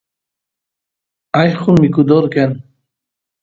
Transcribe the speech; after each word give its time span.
allqo 1.41 1.69
mikudor 1.81 2.23
kan 2.33 2.51